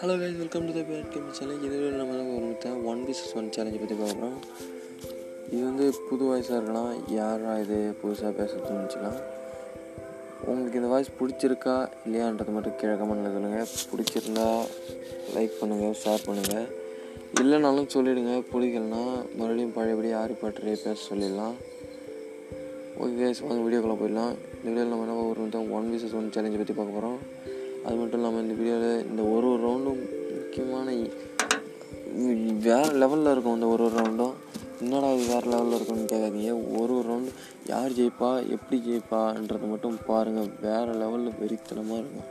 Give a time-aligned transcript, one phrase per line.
[0.00, 2.46] Hello guys welcome to the bad game channel இதுவே நம்ம ஒரு
[2.90, 4.36] ஒன் விசஸ் ஒன் சேலஞ்சை பற்றி பார்க்குறோம்
[5.50, 9.18] இது வந்து புது வாய்ஸாக இருக்கலாம் யாரா இது புதுசாக பேசுறதுன்னு வச்சுக்கலாம்
[10.46, 11.74] உங்களுக்கு இந்த வாய்ஸ் பிடிச்சிருக்கா
[12.04, 14.48] இல்லையான்றது மட்டும் கீழே கமெண்ட்டில் சொல்லுங்கள் பிடிச்சிருந்தா
[15.36, 16.66] லைக் பண்ணுங்கள் ஷேர் பண்ணுங்கள்
[17.42, 19.04] இல்லைனாலும் சொல்லிவிடுங்க பிடிக்கலனா
[19.38, 21.56] மறுபடியும் பழையபடி ஆரி பாட்டரே பேச சொல்லிடலாம்.
[23.02, 24.34] ஓகே கைஸ் வாங்க வீடியோக்குள்ளே போயிடலாம்.
[24.56, 27.20] இந்த வீடியோவில் நம்ம என்ன ஒரு ஒன் விசஸ் ஒன் சேலஞ்சை பற்றி பார்க்க போகிறோம்
[27.84, 29.22] அது மட்டும் இல்லாமல் இந்த வீடியோவில் இந்த
[32.66, 34.34] வேறு லெவலில் இருக்கும் அந்த ஒரு ஒரு ரவுண்டும்
[34.82, 37.32] என்னடா இது வேறு லெவலில் இருக்கும்னு கேட்காதீங்க ஒரு ஒரு ரவுண்டு
[37.70, 42.28] யார் ஜெயிப்பா எப்படி ஜெயிப்பான்றதை மட்டும் பாருங்கள் வேறு லெவலில் வெறித்தனமாக இருக்கும்.